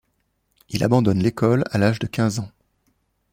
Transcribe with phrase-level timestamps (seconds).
[0.69, 2.49] Il abandonne l'école à l'âge de quinze ans.